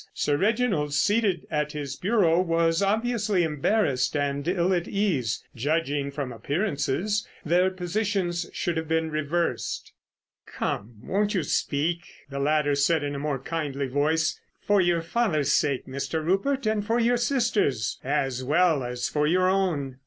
Sir 0.15 0.35
Reginald, 0.35 0.95
seated 0.95 1.45
at 1.51 1.73
his 1.73 1.95
bureau, 1.95 2.41
was 2.41 2.81
obviously 2.81 3.43
embarrassed 3.43 4.17
and 4.17 4.47
ill 4.47 4.73
at 4.73 4.87
ease. 4.87 5.43
Judging 5.55 6.09
from 6.09 6.31
appearances 6.33 7.27
their 7.45 7.69
positions 7.69 8.49
should 8.51 8.77
have 8.77 8.87
been 8.87 9.11
reversed. 9.11 9.93
"Come, 10.47 10.95
won't 11.03 11.35
you 11.35 11.43
speak?" 11.43 12.01
the 12.31 12.39
latter 12.39 12.73
said 12.73 13.03
in 13.03 13.13
a 13.13 13.19
more 13.19 13.37
kindly 13.37 13.85
voice. 13.87 14.41
"For 14.63 14.81
your 14.81 15.03
father's 15.03 15.53
sake, 15.53 15.85
Mr. 15.85 16.25
Rupert, 16.25 16.65
and 16.65 16.83
your 17.05 17.17
sister's—as 17.17 18.43
well 18.43 18.83
as 18.83 19.07
for 19.07 19.27
your 19.27 19.47
own." 19.51 19.97